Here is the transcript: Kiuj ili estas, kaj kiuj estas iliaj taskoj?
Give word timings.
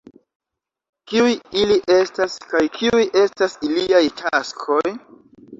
Kiuj 1.11 1.33
ili 1.63 1.77
estas, 1.97 2.37
kaj 2.53 2.63
kiuj 2.79 3.05
estas 3.25 3.59
iliaj 3.69 4.03
taskoj? 4.23 4.99